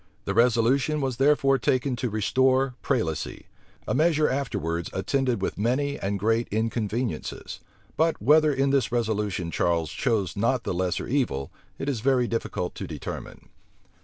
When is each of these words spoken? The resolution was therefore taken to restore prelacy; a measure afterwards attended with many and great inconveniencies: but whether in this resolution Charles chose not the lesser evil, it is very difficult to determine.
The 0.25 0.33
resolution 0.33 0.99
was 0.99 1.17
therefore 1.17 1.59
taken 1.59 1.95
to 1.97 2.09
restore 2.09 2.73
prelacy; 2.81 3.43
a 3.87 3.93
measure 3.93 4.27
afterwards 4.27 4.89
attended 4.93 5.43
with 5.43 5.59
many 5.59 5.99
and 5.99 6.17
great 6.17 6.47
inconveniencies: 6.51 7.59
but 7.97 8.19
whether 8.19 8.51
in 8.51 8.71
this 8.71 8.91
resolution 8.91 9.51
Charles 9.51 9.91
chose 9.91 10.35
not 10.35 10.63
the 10.63 10.73
lesser 10.73 11.05
evil, 11.05 11.51
it 11.77 11.87
is 11.87 11.99
very 11.99 12.27
difficult 12.27 12.73
to 12.81 12.87
determine. 12.87 13.49